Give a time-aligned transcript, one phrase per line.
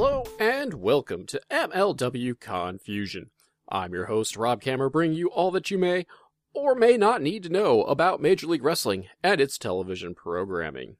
[0.00, 3.30] Hello and welcome to MLW Confusion.
[3.68, 6.06] I'm your host, Rob Kammer, bringing you all that you may
[6.54, 10.98] or may not need to know about Major League Wrestling and its television programming.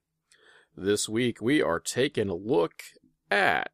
[0.75, 2.83] This week we are taking a look
[3.31, 3.71] at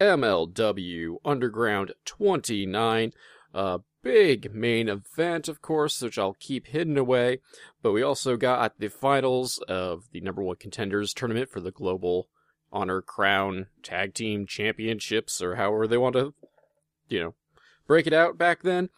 [0.00, 3.12] MLW Underground 29,
[3.54, 7.38] a big main event, of course, which I'll keep hidden away,
[7.80, 12.26] but we also got the finals of the number one contenders tournament for the Global
[12.72, 16.34] Honor Crown Tag Team Championships, or however they want to,
[17.08, 17.34] you know,
[17.86, 18.90] break it out back then.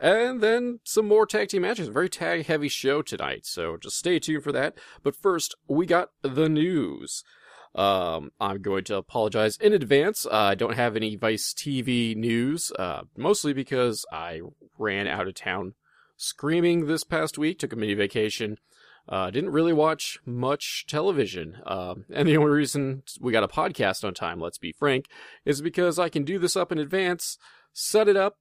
[0.00, 1.88] And then some more tag team matches.
[1.88, 4.76] Very tag heavy show tonight, so just stay tuned for that.
[5.02, 7.22] But first, we got the news.
[7.74, 10.24] Um, I'm going to apologize in advance.
[10.26, 14.40] Uh, I don't have any Vice TV news, uh, mostly because I
[14.78, 15.74] ran out of town
[16.16, 18.58] screaming this past week, took a mini vacation,
[19.08, 21.58] uh, didn't really watch much television.
[21.66, 25.06] Um, and the only reason we got a podcast on time, let's be frank,
[25.44, 27.38] is because I can do this up in advance,
[27.72, 28.38] set it up,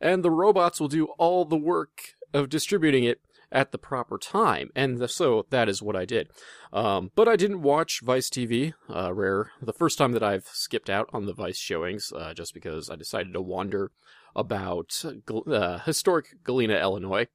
[0.00, 3.20] and the robots will do all the work of distributing it
[3.52, 4.70] at the proper time.
[4.74, 6.28] And so that is what I did.
[6.72, 10.90] Um, but I didn't watch Vice TV, uh, rare, the first time that I've skipped
[10.90, 13.92] out on the Vice showings, uh, just because I decided to wander
[14.34, 15.02] about
[15.46, 17.28] uh, historic Galena, Illinois.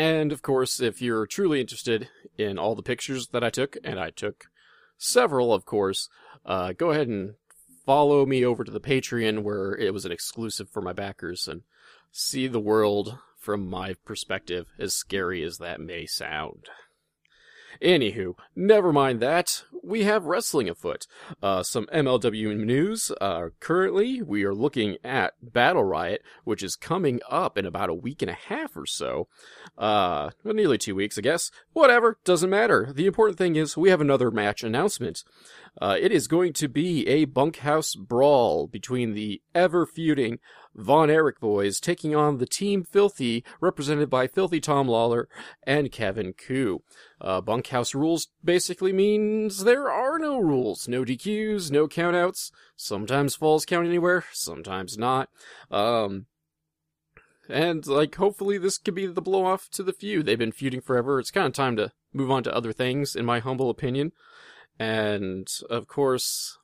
[0.00, 4.00] And of course, if you're truly interested in all the pictures that I took, and
[4.00, 4.46] I took
[4.96, 6.08] several, of course,
[6.46, 7.34] uh, go ahead and
[7.84, 11.64] follow me over to the Patreon where it was an exclusive for my backers and
[12.10, 16.70] see the world from my perspective, as scary as that may sound.
[17.82, 19.64] Anywho, never mind that.
[19.82, 21.06] We have wrestling afoot.
[21.42, 23.10] Uh, some MLW news.
[23.20, 27.94] Uh, currently, we are looking at Battle Riot, which is coming up in about a
[27.94, 29.28] week and a half or so.
[29.78, 31.50] Uh, well, nearly two weeks, I guess.
[31.72, 32.92] Whatever, doesn't matter.
[32.92, 35.24] The important thing is we have another match announcement.
[35.80, 40.38] Uh, it is going to be a bunkhouse brawl between the ever feuding
[40.74, 45.28] Von Erich boys taking on the Team Filthy, represented by Filthy Tom Lawler
[45.64, 46.82] and Kevin Ku.
[47.20, 50.88] Uh, bunkhouse rules basically means there are no rules.
[50.88, 52.50] No DQs, no countouts.
[52.74, 55.28] Sometimes falls count anywhere, sometimes not.
[55.70, 56.26] Um,
[57.48, 60.26] and, like, hopefully this could be the blow off to the feud.
[60.26, 61.20] They've been feuding forever.
[61.20, 64.10] It's kind of time to move on to other things, in my humble opinion.
[64.76, 66.58] And, of course,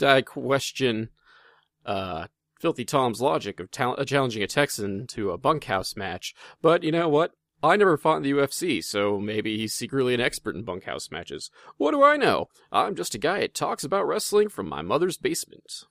[0.00, 1.10] I question,
[1.84, 2.28] uh,
[2.58, 6.34] Filthy Tom's logic of ta- challenging a Texan to a bunkhouse match.
[6.62, 7.32] But you know what?
[7.62, 11.50] I never fought in the UFC, so maybe he's secretly an expert in bunkhouse matches.
[11.76, 12.48] What do I know?
[12.72, 15.84] I'm just a guy that talks about wrestling from my mother's basement.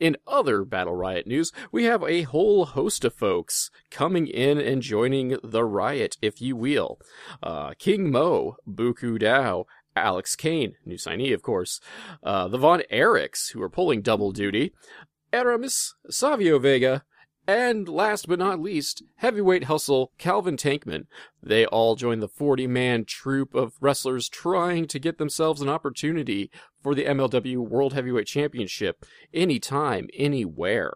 [0.00, 4.80] In other Battle Riot news, we have a whole host of folks coming in and
[4.80, 6.98] joining the riot, if you will.
[7.42, 9.64] Uh, King Mo, Bu Ku Dao,
[9.96, 11.80] Alex Kane, new signee, of course,
[12.22, 14.72] uh, the Von Erichs, who are pulling double duty,
[15.32, 17.04] Aramis, Savio Vega,
[17.48, 21.06] and last but not least, heavyweight hustle Calvin Tankman.
[21.42, 26.50] They all join the 40 man troupe of wrestlers trying to get themselves an opportunity
[26.82, 30.92] for the MLW World Heavyweight Championship anytime, anywhere.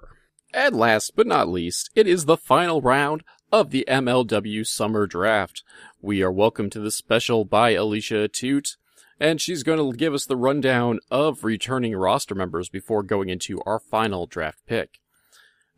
[0.52, 5.64] And last but not least, it is the final round of the MLW Summer Draft.
[6.02, 8.76] We are welcome to the special by Alicia Atout
[9.18, 13.60] and she's going to give us the rundown of returning roster members before going into
[13.64, 14.98] our final draft pick.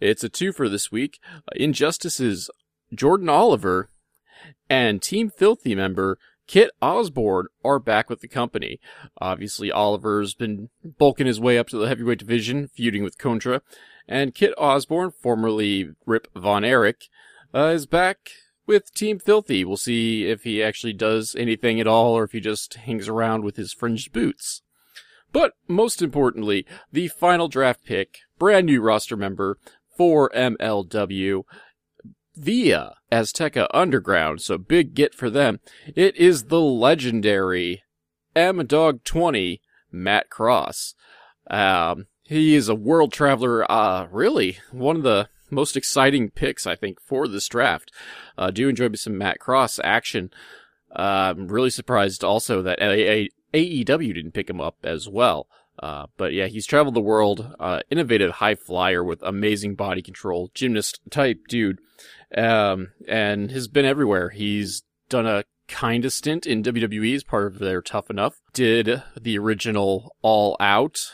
[0.04, 1.18] It's a two for this week.
[1.56, 2.50] Injustice's
[2.94, 3.88] Jordan Oliver
[4.68, 8.78] and Team Filthy member Kit Osborne are back with the company.
[9.18, 13.62] Obviously, Oliver's been bulking his way up to the heavyweight division, feuding with Contra,
[14.06, 17.08] and Kit Osborne, formerly Rip Von Erich,
[17.54, 18.28] uh, is back
[18.66, 19.64] with Team Filthy.
[19.64, 23.42] We'll see if he actually does anything at all or if he just hangs around
[23.42, 24.60] with his fringed boots.
[25.32, 29.58] But most importantly, the final draft pick, brand new roster member
[29.96, 31.42] for MLW
[32.36, 35.60] via Azteca Underground, so big get for them.
[35.94, 37.82] It is the legendary
[38.34, 39.60] M Dog 20,
[39.92, 40.94] Matt Cross.
[41.50, 46.74] Um, he is a world traveler, uh, really one of the most exciting picks, I
[46.74, 47.92] think, for this draft.
[48.36, 50.30] Uh, do enjoy some Matt Cross action.
[50.94, 55.48] Uh, I'm really surprised also that AEW didn't pick him up as well.
[55.78, 60.50] Uh, but yeah, he's traveled the world, uh, innovative high flyer with amazing body control,
[60.54, 61.78] gymnast type dude,
[62.36, 64.30] um, and has been everywhere.
[64.30, 68.40] He's done a kind of stint in WWE as part of their Tough Enough.
[68.52, 71.12] Did the original All Out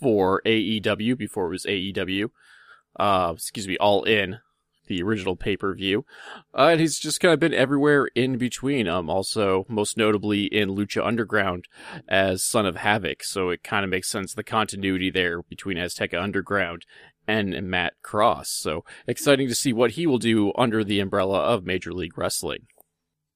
[0.00, 2.30] for AEW before it was AEW
[2.96, 4.38] uh, excuse me, All In,
[4.92, 6.04] the original pay per view.
[6.56, 8.86] Uh, and he's just kind of been everywhere in between.
[8.86, 11.66] Um, also most notably in Lucha Underground
[12.08, 13.24] as Son of Havoc.
[13.24, 16.84] So it kind of makes sense the continuity there between Azteca Underground
[17.26, 18.50] and Matt Cross.
[18.50, 22.66] So exciting to see what he will do under the umbrella of Major League Wrestling.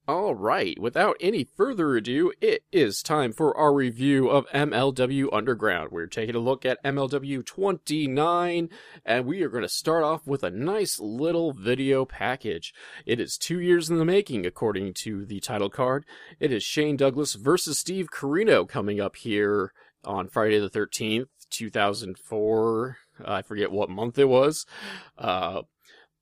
[0.09, 5.91] All right, without any further ado, it is time for our review of MLW Underground.
[5.91, 8.69] We're taking a look at MLW 29,
[9.05, 12.73] and we are going to start off with a nice little video package.
[13.05, 16.05] It is two years in the making, according to the title card.
[16.39, 19.73] It is Shane Douglas versus Steve Corino coming up here
[20.05, 22.97] on Friday the 13th, 2004.
[23.25, 24.67] I forget what month it was.
[25.19, 25.63] Uh,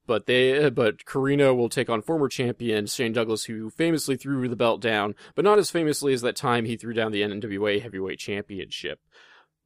[0.07, 4.57] but they, but Corino will take on former champion Shane Douglas, who famously threw the
[4.57, 8.19] belt down, but not as famously as that time he threw down the NWA Heavyweight
[8.19, 9.01] Championship.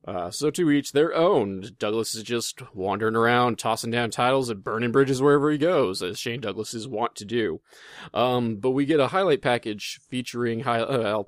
[0.04, 1.64] Uh, so to each their own.
[1.78, 6.18] Douglas is just wandering around, tossing down titles and burning bridges wherever he goes, as
[6.18, 7.60] Shane Douglas is wont to do.
[8.14, 11.24] Um, but we get a highlight package featuring high, uh,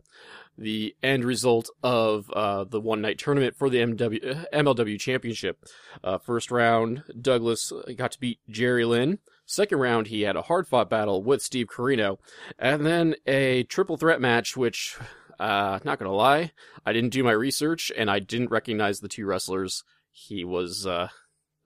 [0.61, 5.65] the end result of uh, the one night tournament for the MW, MLW Championship.
[6.05, 9.19] Uh, first round, Douglas got to beat Jerry Lynn.
[9.47, 12.19] Second round, he had a hard fought battle with Steve Corino.
[12.59, 14.99] And then a triple threat match, which,
[15.41, 16.53] uh, not gonna lie,
[16.85, 21.09] I didn't do my research and I didn't recognize the two wrestlers he was uh,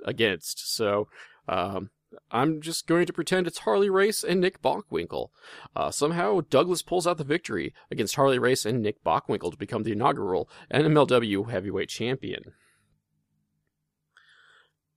[0.05, 0.73] against.
[0.73, 1.09] So,
[1.49, 1.91] um,
[2.31, 5.29] I'm just going to pretend it's Harley Race and Nick Bockwinkel.
[5.75, 9.83] Uh, somehow, Douglas pulls out the victory against Harley Race and Nick Bockwinkel to become
[9.83, 12.53] the inaugural NMLW heavyweight champion.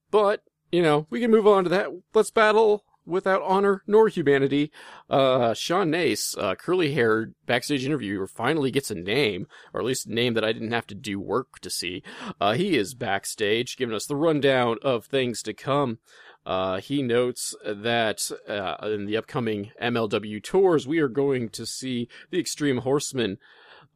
[0.09, 1.89] But, you know, we can move on to that.
[2.13, 4.71] Let's battle without honor nor humanity.
[5.09, 10.05] Uh, Sean Nace, uh, curly haired backstage interviewer, finally gets a name, or at least
[10.05, 12.03] a name that I didn't have to do work to see.
[12.39, 15.99] Uh, he is backstage, giving us the rundown of things to come.
[16.47, 22.07] Uh, he notes that uh, in the upcoming MLW tours, we are going to see
[22.31, 23.37] the Extreme Horsemen.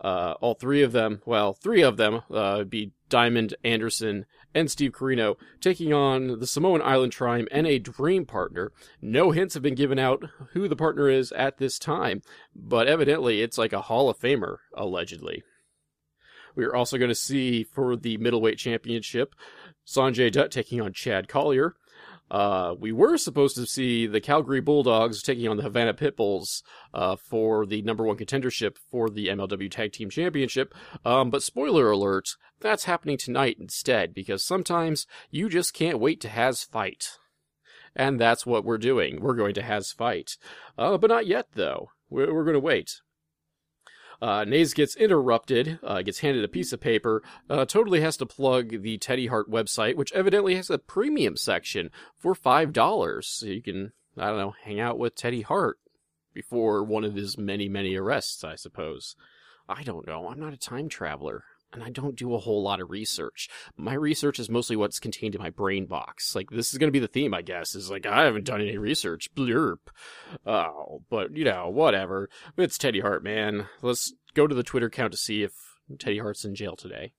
[0.01, 4.91] Uh, all three of them, well, three of them, uh, be Diamond Anderson and Steve
[4.91, 8.73] Corino, taking on the Samoan Island Tribe and a dream partner.
[9.01, 10.21] No hints have been given out
[10.51, 12.21] who the partner is at this time,
[12.53, 15.43] but evidently it's like a Hall of Famer, allegedly.
[16.53, 19.35] We are also going to see for the middleweight championship,
[19.87, 21.75] Sanjay Dutt taking on Chad Collier.
[22.31, 26.63] Uh, we were supposed to see the Calgary Bulldogs taking on the Havana Pitbulls
[26.93, 30.73] uh, for the number one contendership for the MLW Tag Team Championship.
[31.03, 32.29] Um, but spoiler alert,
[32.61, 37.17] that's happening tonight instead because sometimes you just can't wait to has fight.
[37.97, 39.19] And that's what we're doing.
[39.19, 40.37] We're going to has fight.
[40.77, 41.89] Uh, but not yet though.
[42.09, 43.01] We're, we're going to wait.
[44.21, 48.83] Uh, gets interrupted, uh, gets handed a piece of paper, uh, totally has to plug
[48.83, 53.23] the Teddy Hart website, which evidently has a premium section for $5.
[53.23, 55.79] So you can, I don't know, hang out with Teddy Hart
[56.33, 59.15] before one of his many, many arrests, I suppose.
[59.67, 60.27] I don't know.
[60.27, 63.49] I'm not a time traveler and I don't do a whole lot of research.
[63.77, 66.35] My research is mostly what's contained in my brain box.
[66.35, 67.75] Like this is going to be the theme, I guess.
[67.75, 69.33] Is like I haven't done any research.
[69.35, 69.79] Blurp.
[70.45, 72.29] Oh, but you know, whatever.
[72.57, 73.67] It's Teddy Hart, man.
[73.81, 75.53] Let's go to the Twitter account to see if
[75.99, 77.13] Teddy Hart's in jail today.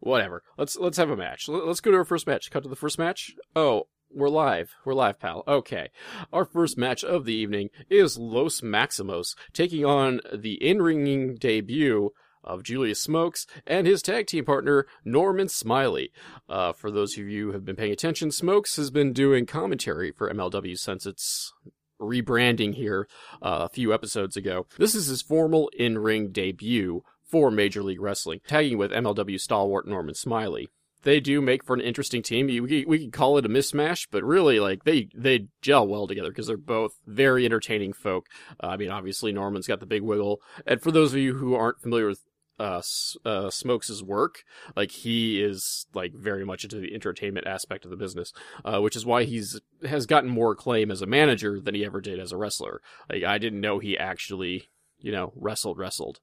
[0.00, 0.42] Whatever.
[0.58, 1.48] Let's let's have a match.
[1.48, 2.50] Let's go to our first match.
[2.50, 3.34] Cut to the first match.
[3.54, 4.74] Oh, we're live.
[4.84, 5.42] We're live, pal.
[5.48, 5.90] Okay.
[6.32, 12.10] Our first match of the evening is Los Maximos taking on the in-ringing debut
[12.46, 16.12] of Julius Smokes and his tag team partner Norman Smiley.
[16.48, 20.12] Uh, for those of you who have been paying attention, Smokes has been doing commentary
[20.12, 21.52] for MLW since its
[22.00, 23.08] rebranding here
[23.42, 24.66] uh, a few episodes ago.
[24.78, 30.14] This is his formal in-ring debut for Major League Wrestling, tagging with MLW stalwart Norman
[30.14, 30.68] Smiley
[31.06, 32.48] they do make for an interesting team.
[32.48, 36.30] We we could call it a mismatch, but really, like they they gel well together
[36.30, 38.26] because they're both very entertaining folk.
[38.60, 41.54] Uh, I mean, obviously Norman's got the big wiggle, and for those of you who
[41.54, 42.24] aren't familiar with
[42.58, 42.82] uh,
[43.24, 44.44] uh, Smokes' work.
[44.74, 48.32] Like he is like very much into the entertainment aspect of the business,
[48.64, 52.00] uh, which is why he's has gotten more acclaim as a manager than he ever
[52.00, 52.80] did as a wrestler.
[53.10, 56.20] Like I didn't know he actually, you know, wrestled wrestled.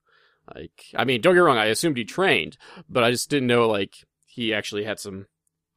[0.53, 2.57] Like I mean, don't get wrong, I assumed he trained,
[2.89, 5.27] but I just didn't know like he actually had some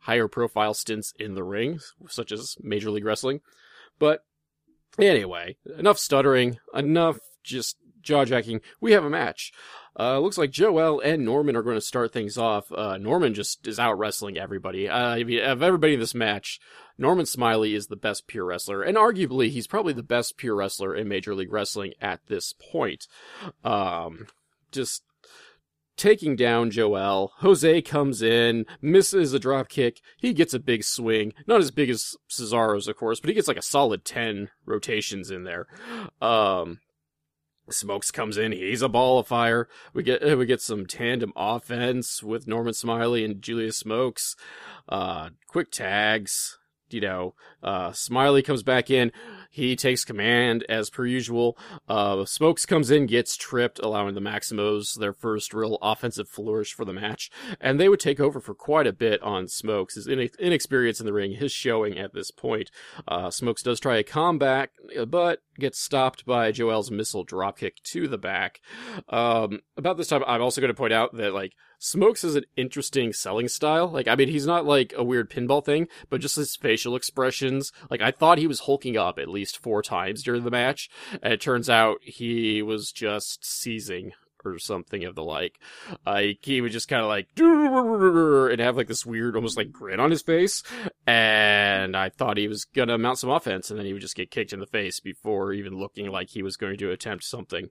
[0.00, 3.40] higher profile stints in the ring, such as Major League Wrestling.
[3.98, 4.24] But
[4.98, 8.60] anyway, enough stuttering, enough just jaw jacking.
[8.80, 9.52] We have a match.
[9.98, 12.70] Uh, looks like Joel and Norman are going to start things off.
[12.70, 14.88] Uh, Norman just is out wrestling everybody.
[14.88, 16.60] Uh, of everybody in this match,
[16.98, 20.94] Norman Smiley is the best pure wrestler, and arguably he's probably the best pure wrestler
[20.94, 23.06] in Major League Wrestling at this point.
[23.64, 24.26] Um,
[24.70, 25.02] just
[25.96, 27.32] taking down Joel.
[27.38, 30.00] Jose comes in, misses a drop kick.
[30.18, 31.32] He gets a big swing.
[31.46, 35.30] Not as big as Cesaro's, of course, but he gets like a solid 10 rotations
[35.30, 35.66] in there.
[36.20, 36.80] Um,
[37.70, 38.52] Smokes comes in.
[38.52, 39.68] He's a ball of fire.
[39.92, 44.36] We get we get some tandem offense with Norman Smiley and Julius Smokes.
[44.88, 46.58] Uh, quick tags.
[46.88, 49.10] You know, uh, Smiley comes back in.
[49.50, 51.58] He takes command as per usual.
[51.88, 56.84] Uh, Smokes comes in, gets tripped, allowing the Maximos their first real offensive flourish for
[56.84, 57.28] the match.
[57.60, 59.96] And they would take over for quite a bit on Smokes.
[59.96, 62.70] His inexperience in the ring, his showing at this point.
[63.08, 64.70] Uh, Smokes does try a comeback,
[65.08, 68.60] but gets stopped by Joel's missile dropkick to the back.
[69.08, 72.44] Um, about this time, I'm also going to point out that, like, Smokes is an
[72.56, 73.88] interesting selling style.
[73.88, 77.70] Like, I mean, he's not like a weird pinball thing, but just his facial expressions.
[77.90, 80.88] Like, I thought he was hulking up at least four times during the match,
[81.22, 84.12] and it turns out he was just seizing
[84.46, 85.58] or something of the like.
[86.04, 90.00] Like he would just kind of like and have like this weird, almost like grin
[90.00, 90.62] on his face.
[91.06, 94.30] And I thought he was gonna mount some offense, and then he would just get
[94.30, 97.70] kicked in the face before even looking like he was going to attempt something.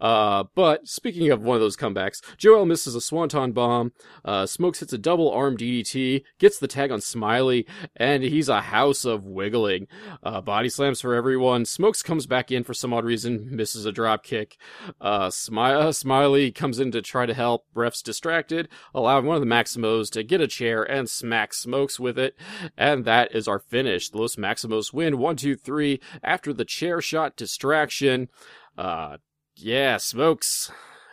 [0.00, 3.92] Uh, but speaking of one of those comebacks, Joel misses a swanton bomb.
[4.24, 8.60] Uh, Smokes hits a double arm DDT, gets the tag on Smiley, and he's a
[8.62, 9.86] house of wiggling.
[10.22, 11.64] Uh, body slams for everyone.
[11.64, 14.56] Smokes comes back in for some odd reason, misses a drop kick.
[15.00, 17.66] Uh, Smi- Smiley comes in to try to help.
[17.74, 22.18] Ref's distracted, allowing one of the Maximos to get a chair and smack Smokes with
[22.18, 22.36] it.
[22.76, 24.12] And that is our finish.
[24.12, 28.28] Los Maximos win 1 2 3 after the chair shot distraction.
[28.76, 29.18] Uh,
[29.56, 30.70] yeah, smokes.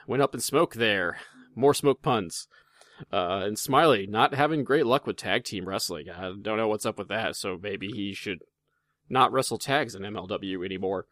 [0.08, 1.18] Went up in smoke there.
[1.56, 2.48] More smoke puns.
[3.12, 6.10] Uh, and Smiley not having great luck with tag team wrestling.
[6.10, 8.40] I don't know what's up with that, so maybe he should
[9.10, 11.08] not wrestle tags in MLW anymore.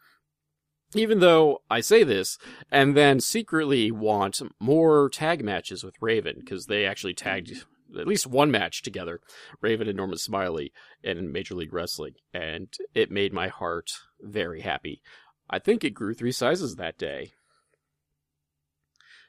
[0.94, 2.38] Even though I say this
[2.70, 7.66] and then secretly want more tag matches with Raven, because they actually tagged
[7.98, 9.22] at least one match together,
[9.62, 10.72] Raven and Norman Smiley
[11.04, 15.02] in Major League Wrestling, and it made my heart very happy.
[15.52, 17.34] I think it grew three sizes that day.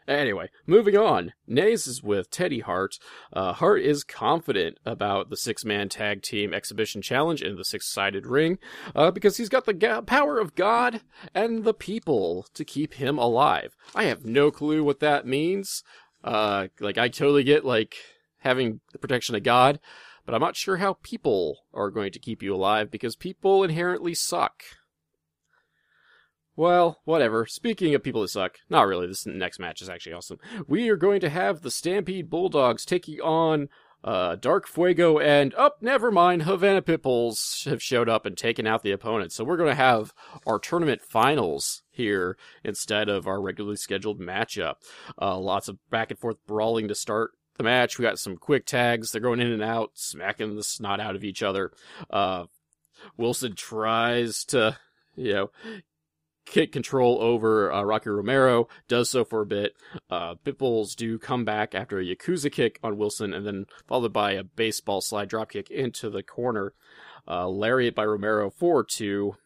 [0.09, 1.33] Anyway, moving on.
[1.47, 2.99] Nays is with Teddy Hart.
[3.33, 7.89] Uh, Hart is confident about the six man tag team exhibition challenge in the six
[7.89, 8.59] sided ring
[8.97, 11.03] uh, because he's got the ga- power of God
[11.35, 13.77] and the people to keep him alive.
[13.95, 15.85] I have no clue what that means.
[16.25, 17.95] Uh, like, I totally get, like,
[18.39, 19.79] having the protection of God,
[20.27, 24.15] but I'm not sure how people are going to keep you alive because people inherently
[24.15, 24.63] suck.
[26.55, 27.47] Well, whatever.
[27.47, 29.07] Speaking of people that suck, not really.
[29.07, 30.39] This next match is actually awesome.
[30.67, 33.69] We are going to have the Stampede Bulldogs taking on
[34.05, 38.83] uh, Dark Fuego and, oh, never mind, Havana Pitbulls have showed up and taken out
[38.83, 39.33] the opponent.
[39.33, 40.13] So we're going to have
[40.47, 44.75] our tournament finals here instead of our regularly scheduled matchup.
[45.21, 47.99] Uh, lots of back and forth brawling to start the match.
[47.99, 49.13] We got some quick tags.
[49.13, 51.71] They're going in and out, smacking the snot out of each other.
[52.11, 52.45] Uh,
[53.17, 54.77] Wilson tries to,
[55.15, 55.51] you know,
[56.45, 59.73] kick control over uh, Rocky Romero, does so for a bit.
[60.11, 64.33] Uh, Pitbulls do come back after a Yakuza kick on Wilson, and then followed by
[64.33, 66.75] a baseball slide drop kick into the corner.
[67.27, 69.37] Uh, lariat by Romero for two.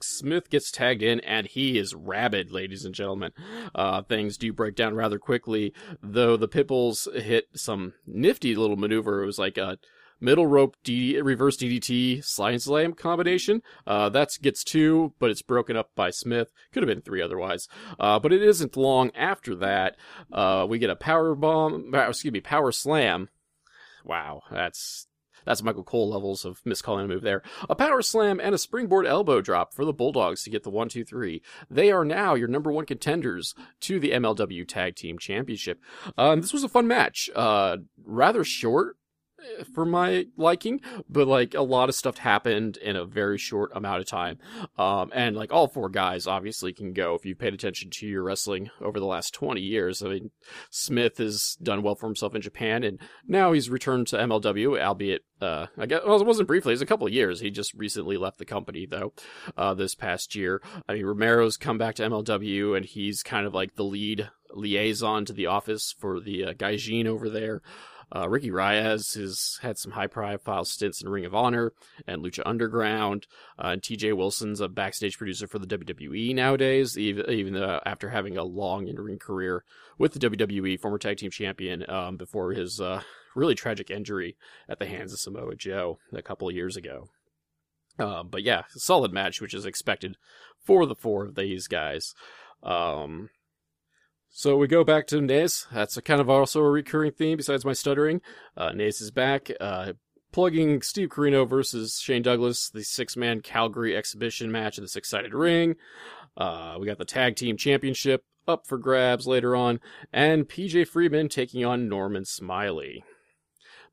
[0.00, 3.32] Smith gets tagged in, and he is rabid, ladies and gentlemen.
[3.74, 9.22] Uh, things do break down rather quickly, though the Pitbulls hit some nifty little maneuver.
[9.22, 9.78] It was like a
[10.20, 13.62] middle rope D- reverse DDT slide slam combination.
[13.86, 16.50] Uh, that gets two, but it's broken up by Smith.
[16.72, 17.68] Could have been three otherwise.
[17.98, 19.96] Uh, but it isn't long after that.
[20.32, 23.28] Uh, we get a power bomb, uh, excuse me, power slam.
[24.04, 25.06] Wow, that's
[25.44, 27.42] that's Michael Cole levels of miscalling a move there.
[27.68, 30.88] A power slam and a springboard elbow drop for the Bulldogs to get the one,
[30.88, 31.42] two, three.
[31.70, 35.80] They are now your number one contenders to the MLW Tag Team Championship.
[36.16, 37.30] Um, this was a fun match.
[37.34, 38.96] Uh, rather short
[39.74, 44.00] for my liking, but like a lot of stuff happened in a very short amount
[44.00, 44.38] of time.
[44.78, 48.22] Um, and like all four guys obviously can go if you've paid attention to your
[48.22, 50.02] wrestling over the last 20 years.
[50.02, 50.30] I mean,
[50.70, 55.24] Smith has done well for himself in Japan and now he's returned to MLW, albeit,
[55.40, 57.40] uh, I guess, well, it wasn't briefly, it was a couple of years.
[57.40, 59.12] He just recently left the company though,
[59.56, 60.62] uh, this past year.
[60.88, 65.24] I mean, Romero's come back to MLW and he's kind of like the lead liaison
[65.26, 67.60] to the office for the uh, Gaijin over there.
[68.14, 71.72] Uh, Ricky Reyes has had some high profile stints in Ring of Honor
[72.06, 73.26] and Lucha Underground.
[73.58, 78.10] Uh, and TJ Wilson's a backstage producer for the WWE nowadays, even, even uh, after
[78.10, 79.64] having a long in ring career
[79.98, 83.02] with the WWE, former tag team champion, um, before his uh,
[83.34, 84.36] really tragic injury
[84.68, 87.08] at the hands of Samoa Joe a couple of years ago.
[87.98, 90.16] Uh, but yeah, solid match, which is expected
[90.64, 92.14] for the four of these guys.
[92.62, 93.30] Um,
[94.36, 95.68] So we go back to Naze.
[95.72, 98.20] That's a kind of also a recurring theme besides my stuttering.
[98.56, 99.92] Uh, is back, uh,
[100.32, 105.34] plugging Steve Corino versus Shane Douglas, the six man Calgary exhibition match in this excited
[105.34, 105.76] ring.
[106.36, 109.78] Uh, we got the tag team championship up for grabs later on,
[110.12, 113.04] and PJ Freeman taking on Norman Smiley.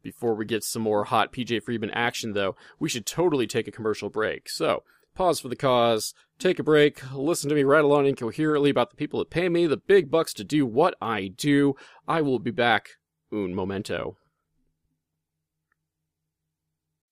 [0.01, 3.71] Before we get some more hot PJ Freeman action, though, we should totally take a
[3.71, 4.49] commercial break.
[4.49, 4.81] So,
[5.15, 8.95] pause for the cause, take a break, listen to me rattle on incoherently about the
[8.95, 11.75] people that pay me the big bucks to do what I do.
[12.07, 12.89] I will be back
[13.31, 14.17] un momento.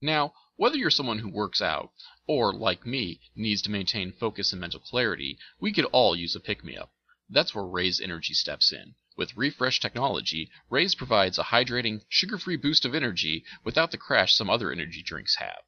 [0.02, 1.92] Now, whether you're someone who works out,
[2.28, 6.40] or, like me, needs to maintain focus and mental clarity, we could all use a
[6.40, 6.92] pick me up.
[7.30, 8.96] That's where Raze Energy steps in.
[9.16, 14.34] With refresh technology, Raze provides a hydrating, sugar free boost of energy without the crash
[14.34, 15.64] some other energy drinks have.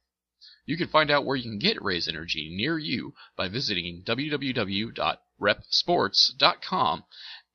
[0.64, 7.04] You can find out where you can get Raze Energy near you by visiting www.reppsports.com.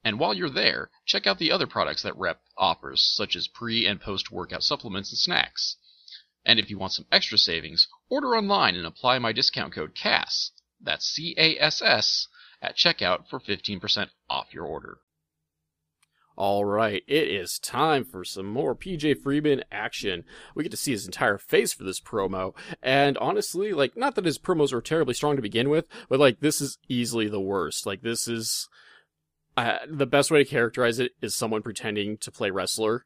[0.04, 3.86] And while you're there, check out the other products that REPP offers, such as pre
[3.86, 5.78] and post workout supplements and snacks.
[6.46, 10.52] And if you want some extra savings, order online and apply my discount code CASS.
[10.80, 12.28] That's C A S S
[12.62, 15.00] at checkout for 15% off your order.
[16.38, 20.24] All right, it is time for some more PJ Freeman action.
[20.54, 24.26] We get to see his entire face for this promo, and honestly, like, not that
[24.26, 27.88] his promos are terribly strong to begin with, but like, this is easily the worst.
[27.88, 28.70] Like, this is
[29.58, 33.06] uh, the best way to characterize it is someone pretending to play wrestler.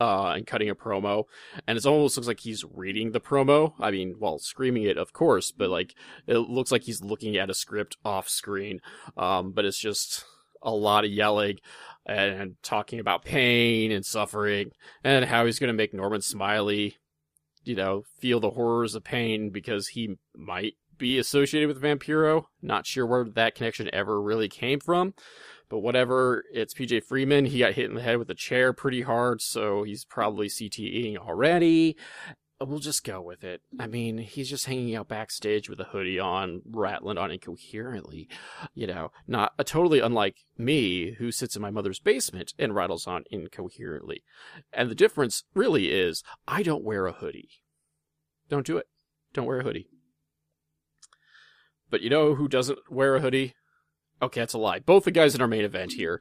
[0.00, 1.24] Uh, and cutting a promo,
[1.68, 3.74] and it almost looks like he's reading the promo.
[3.78, 5.94] I mean, well, screaming it, of course, but like
[6.26, 8.80] it looks like he's looking at a script off screen.
[9.16, 10.24] Um, but it's just
[10.62, 11.58] a lot of yelling
[12.06, 14.70] and talking about pain and suffering
[15.04, 16.96] and how he's going to make Norman Smiley,
[17.64, 22.44] you know, feel the horrors of pain because he might be associated with Vampiro.
[22.60, 25.14] Not sure where that connection ever really came from.
[25.68, 27.46] But whatever, it's PJ Freeman.
[27.46, 31.16] He got hit in the head with a chair pretty hard, so he's probably CTEing
[31.16, 31.96] already
[32.68, 33.62] we'll just go with it.
[33.78, 38.28] I mean, he's just hanging out backstage with a hoodie on, rattling on incoherently.
[38.74, 43.06] You know, not a totally unlike me, who sits in my mother's basement and rattles
[43.06, 44.22] on incoherently.
[44.72, 47.50] And the difference really is, I don't wear a hoodie.
[48.48, 48.86] Don't do it.
[49.32, 49.88] Don't wear a hoodie.
[51.90, 53.54] But you know who doesn't wear a hoodie?
[54.20, 54.78] Okay, that's a lie.
[54.78, 56.20] Both the guys in our main event here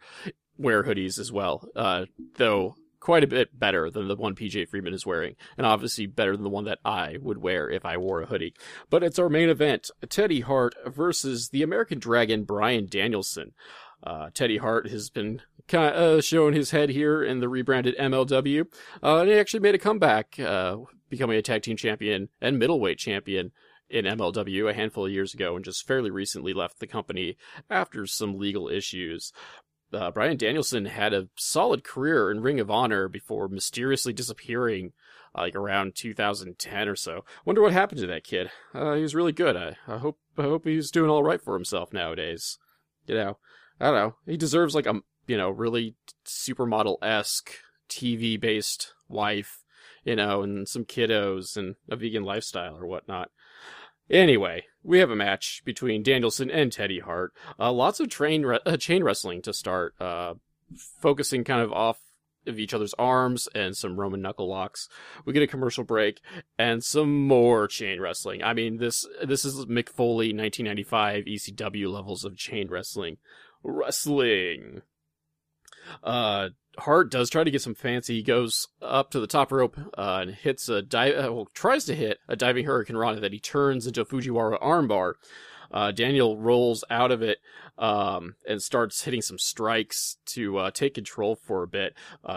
[0.57, 1.67] wear hoodies as well.
[1.75, 6.05] Uh, though quite a bit better than the one PJ Freeman is wearing, and obviously
[6.05, 8.53] better than the one that I would wear if I wore a hoodie.
[8.89, 13.51] But it's our main event Teddy Hart versus the American Dragon Bryan Danielson.
[14.03, 17.97] Uh, Teddy Hart has been kind of uh, showing his head here in the rebranded
[17.97, 18.65] MLW,
[19.03, 20.77] uh, and he actually made a comeback, uh,
[21.09, 23.51] becoming a tag team champion and middleweight champion
[23.89, 27.37] in MLW a handful of years ago, and just fairly recently left the company
[27.69, 29.33] after some legal issues
[29.93, 34.93] uh, Bryan Danielson had a solid career in Ring of Honor before mysteriously disappearing
[35.35, 37.23] uh, like around 2010 or so.
[37.45, 38.51] Wonder what happened to that kid.
[38.73, 39.55] Uh, he was really good.
[39.55, 42.57] I, I hope I hope he's doing all right for himself nowadays.
[43.07, 43.37] You know,
[43.79, 44.15] I don't know.
[44.25, 47.51] He deserves like a you know really supermodel esque
[47.89, 49.63] TV based wife,
[50.03, 53.31] you know, and some kiddos and a vegan lifestyle or whatnot.
[54.11, 57.33] Anyway, we have a match between Danielson and Teddy Hart.
[57.57, 60.33] Uh, lots of train re- uh, chain wrestling to start, uh,
[60.99, 61.97] focusing kind of off
[62.45, 64.89] of each other's arms and some Roman knuckle locks.
[65.23, 66.19] We get a commercial break
[66.57, 68.43] and some more chain wrestling.
[68.43, 73.17] I mean, this this is Mick Foley 1995 ECW levels of chain wrestling.
[73.63, 74.81] Wrestling.
[76.03, 78.15] Uh, Hart does try to get some fancy.
[78.15, 81.13] He goes up to the top rope uh, and hits a dive.
[81.15, 85.13] Uh, well, tries to hit a diving hurricanrana that he turns into a Fujiwara armbar.
[85.71, 87.39] Uh, Daniel rolls out of it
[87.77, 91.93] um, and starts hitting some strikes to uh, take control for a bit.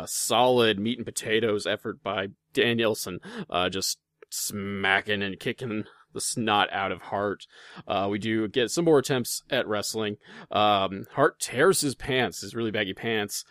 [0.06, 3.18] solid meat and potatoes effort by Danielson,
[3.50, 3.98] uh, just
[4.30, 7.46] smacking and kicking the snot out of Hart.
[7.86, 10.16] Uh, we do get some more attempts at wrestling.
[10.50, 13.44] Um, Hart tears his pants, his really baggy pants,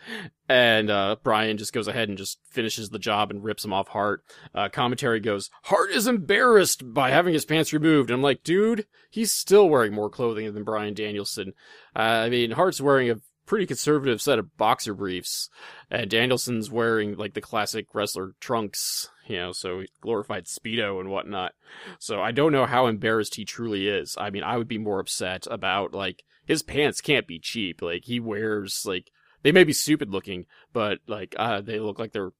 [0.48, 3.88] and uh, Bryan just goes ahead and just finishes the job and rips him off
[3.88, 4.24] Hart.
[4.54, 8.10] Uh, commentary goes, Hart is embarrassed by having his pants removed.
[8.10, 11.52] And I'm like, dude, he's still wearing more clothing than Bryan Danielson.
[11.96, 15.48] Uh, I mean, Hart's wearing a pretty conservative set of boxer briefs,
[15.90, 21.54] and Danielson's wearing like the classic wrestler trunks you know, so glorified Speedo and whatnot.
[21.98, 24.16] So I don't know how embarrassed he truly is.
[24.18, 27.80] I mean, I would be more upset about, like, his pants can't be cheap.
[27.80, 29.10] Like, he wears, like,
[29.42, 32.32] they may be stupid looking, but, like, uh, they look like they're,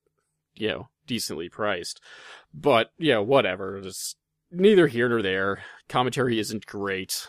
[0.55, 2.01] you know, decently priced.
[2.53, 3.81] But, yeah, whatever.
[3.81, 4.17] Just
[4.51, 5.63] neither here nor there.
[5.89, 7.27] Commentary isn't great.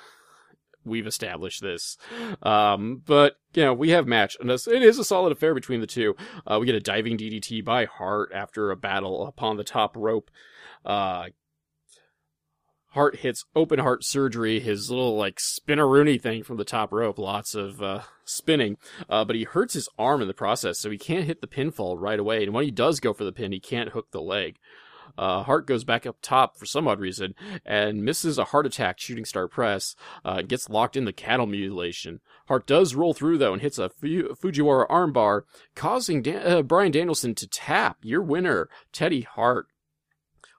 [0.86, 1.98] We've established this.
[2.42, 5.88] Um, but you know, we have match, and it is a solid affair between the
[5.88, 6.16] two.
[6.46, 10.30] Uh, we get a diving DDT by Hart after a battle upon the top rope.
[10.86, 11.28] Uh,
[12.96, 17.54] Hart hits open heart surgery, his little like spinneroonie thing from the top rope, lots
[17.54, 18.78] of uh, spinning,
[19.10, 22.00] uh, but he hurts his arm in the process, so he can't hit the pinfall
[22.00, 22.42] right away.
[22.42, 24.60] And when he does go for the pin, he can't hook the leg.
[25.18, 29.00] Uh, Hart goes back up top for some odd reason and misses a heart attack
[29.00, 32.20] shooting star press, uh, gets locked in the cattle mutilation.
[32.48, 35.42] Hart does roll through though and hits a Fujiwara armbar,
[35.76, 37.98] causing Dan- uh, Bryan Danielson to tap.
[38.04, 39.68] Your winner, Teddy Hart.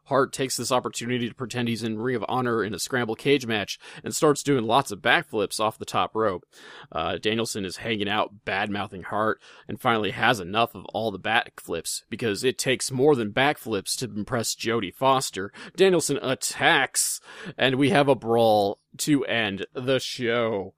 [0.06, 3.46] Hart takes this opportunity to pretend he's in Ring of Honor in a scramble cage
[3.46, 6.44] match and starts doing lots of backflips off the top rope.
[6.90, 11.18] Uh, Danielson is hanging out, bad mouthing Hart, and finally has enough of all the
[11.18, 15.52] backflips because it takes more than backflips to impress Jodie Foster.
[15.76, 17.20] Danielson attacks,
[17.58, 20.74] and we have a brawl to end the show.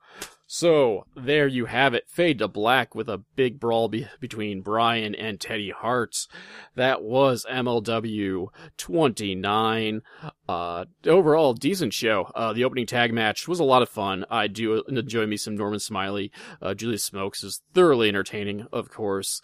[0.51, 2.09] So there you have it.
[2.09, 6.27] Fade to black with a big brawl be- between Bryan and Teddy Hart.
[6.75, 8.47] That was MLW
[8.79, 10.03] 29.
[10.49, 12.33] Uh, overall, decent show.
[12.35, 14.25] Uh, the opening tag match was a lot of fun.
[14.31, 16.33] I do enjoy me some Norman Smiley.
[16.63, 19.43] Uh, Julius Smokes is thoroughly entertaining, of course.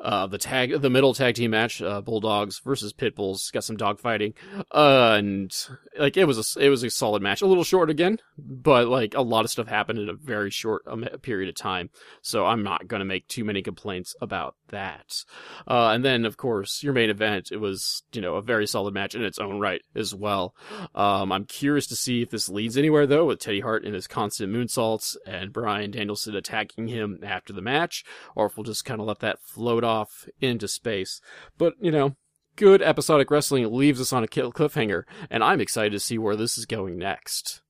[0.00, 4.00] Uh, the tag, the middle tag team match, uh, Bulldogs versus Pitbulls, got some dog
[4.00, 4.32] fighting,
[4.72, 5.54] uh, and
[5.98, 7.42] like it was a, it was a solid match.
[7.42, 10.82] A little short again, but like a lot of stuff happened in a very short
[10.86, 11.90] um, period of time.
[12.22, 15.24] So I'm not gonna make too many complaints about that.
[15.68, 18.94] Uh, and then of course your main event, it was you know a very solid
[18.94, 20.54] match in its own right as well.
[20.94, 24.06] Um, I'm curious to see if this leads anywhere though, with Teddy Hart and his
[24.06, 28.04] constant moonsaults and Bryan Danielson attacking him after the match,
[28.34, 31.20] or if we'll just kind of let that float off into space.
[31.58, 32.16] But, you know,
[32.56, 36.58] good episodic wrestling leaves us on a cliffhanger, and I'm excited to see where this
[36.58, 37.62] is going next.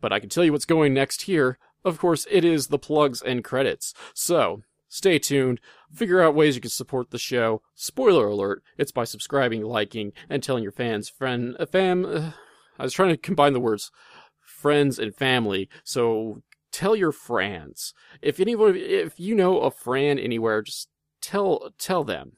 [0.00, 1.58] But I can tell you what's going next here.
[1.84, 3.94] Of course, it is the plugs and credits.
[4.14, 4.62] So,
[4.94, 5.60] stay tuned,
[5.92, 7.62] figure out ways you can support the show.
[7.74, 12.30] Spoiler alert, it's by subscribing, liking, and telling your fans, friend, uh, fam, uh,
[12.78, 13.90] I was trying to combine the words
[14.38, 15.68] friends and family.
[15.82, 17.92] So tell your friends.
[18.22, 20.88] If anyone, if you know a friend anywhere, just
[21.20, 22.36] tell tell them.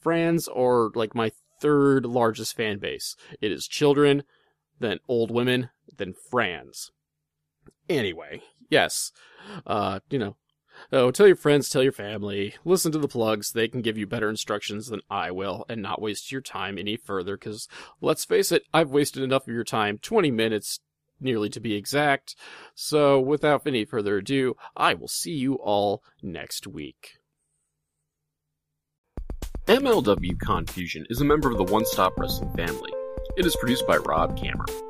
[0.00, 3.16] Friends are like my third largest fan base.
[3.40, 4.24] It is children,
[4.78, 6.92] then old women, then friends.
[7.88, 9.10] Anyway, yes,
[9.66, 10.36] uh, you know,
[10.92, 13.52] oh, tell your friends, tell your family, listen to the plugs.
[13.52, 16.96] They can give you better instructions than I will, and not waste your time any
[16.96, 17.36] further.
[17.36, 17.68] Because
[18.00, 19.98] let's face it, I've wasted enough of your time.
[19.98, 20.80] Twenty minutes
[21.20, 22.34] nearly to be exact.
[22.74, 27.18] So, without any further ado, I will see you all next week.
[29.66, 32.92] MLW Confusion is a member of the One Stop Wrestling family.
[33.36, 34.87] It is produced by Rob Kammer.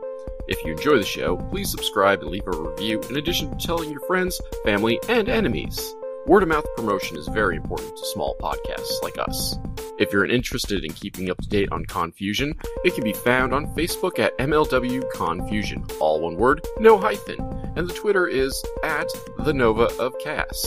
[0.49, 3.91] If you enjoy the show, please subscribe and leave a review in addition to telling
[3.91, 5.95] your friends, family, and enemies.
[6.27, 9.59] Word of mouth promotion is very important to small podcasts like us.
[9.99, 13.75] If you're interested in keeping up to date on Confusion, it can be found on
[13.75, 17.39] Facebook at MLW Confusion, all one word, no hyphen,
[17.77, 19.09] and the Twitter is at
[19.41, 20.67] the Nova of Cass.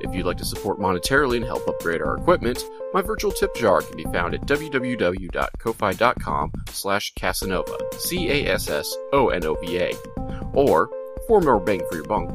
[0.00, 3.82] If you'd like to support monetarily and help upgrade our equipment, my virtual tip jar
[3.82, 9.92] can be found at www.ko-fi.com slash Cassonova, C-A-S-S-O-N-O-V-A.
[10.52, 10.88] Or,
[11.26, 12.30] for more bang for your buck,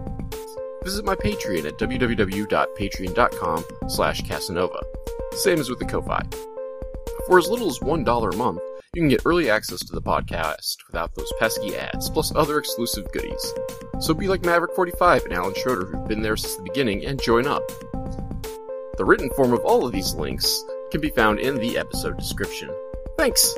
[0.84, 4.82] visit my Patreon at www.patreon.com slash Cassonova.
[5.36, 6.24] Same as with the Ko-Fi.
[7.28, 8.60] For as little as $1 a month,
[8.94, 13.10] you can get early access to the podcast without those pesky ads, plus other exclusive
[13.14, 13.54] goodies.
[14.02, 17.48] So be like Maverick45 and Alan Schroeder, who've been there since the beginning, and join
[17.48, 17.64] up.
[19.00, 22.70] The written form of all of these links can be found in the episode description.
[23.18, 23.56] Thanks!